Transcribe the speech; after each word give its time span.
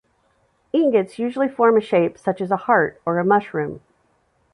Ingots 0.73 1.19
usually 1.19 1.47
form 1.47 1.77
a 1.77 1.79
shape 1.79 2.17
such 2.17 2.41
as 2.41 2.49
a 2.49 2.57
heart 2.57 2.99
or 3.05 3.19
a 3.19 3.23
mushroom. 3.23 3.81